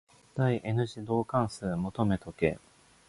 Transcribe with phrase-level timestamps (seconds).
[0.33, 2.57] 第 n 次導関数求めとけ。